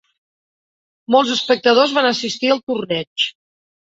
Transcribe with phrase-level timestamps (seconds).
[1.15, 3.29] Molts espectadors van assistir al torneig.